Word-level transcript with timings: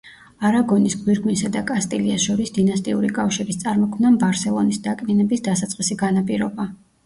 არაგონის 0.47 0.95
გვირგვინსა 1.01 1.51
და 1.55 1.61
კასტილიას 1.67 2.25
შორის 2.31 2.53
დინასტიური 2.57 3.13
კავშირის 3.19 3.61
წარმოქმნამ 3.67 4.19
ბარსელონის 4.27 4.83
დაკნინების 4.91 5.49
დასაწყისი 5.53 6.03
განაპირობა. 6.05 6.71